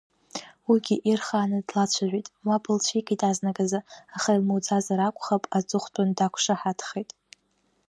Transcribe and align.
Уигьы 0.69 0.95
ирхааны 1.09 1.59
длацәажәеит, 1.67 2.27
мап 2.45 2.63
лцәикит 2.75 3.21
азныказы, 3.29 3.79
аха 4.15 4.29
илмуӡазар 4.35 4.99
акәхап, 5.01 5.43
аҵыхәтәан 5.57 6.09
дақәшаҳаҭхеит. 6.17 7.09